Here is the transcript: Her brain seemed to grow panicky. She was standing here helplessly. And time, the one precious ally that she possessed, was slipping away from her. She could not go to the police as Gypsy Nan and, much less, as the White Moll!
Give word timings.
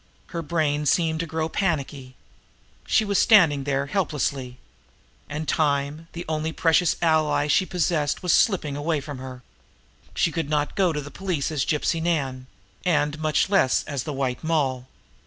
Her 0.29 0.41
brain 0.41 0.87
seemed 0.87 1.19
to 1.19 1.27
grow 1.27 1.47
panicky. 1.47 2.15
She 2.87 3.05
was 3.05 3.19
standing 3.19 3.63
here 3.65 3.85
helplessly. 3.85 4.57
And 5.29 5.47
time, 5.47 6.07
the 6.13 6.25
one 6.27 6.51
precious 6.53 6.95
ally 7.03 7.45
that 7.45 7.51
she 7.51 7.67
possessed, 7.67 8.23
was 8.23 8.33
slipping 8.33 8.75
away 8.75 8.99
from 8.99 9.19
her. 9.19 9.43
She 10.15 10.31
could 10.31 10.49
not 10.49 10.75
go 10.75 10.91
to 10.91 11.01
the 11.01 11.11
police 11.11 11.51
as 11.51 11.63
Gypsy 11.63 12.01
Nan 12.01 12.47
and, 12.83 13.19
much 13.19 13.47
less, 13.47 13.83
as 13.83 14.01
the 14.01 14.11
White 14.13 14.43
Moll! 14.43 14.87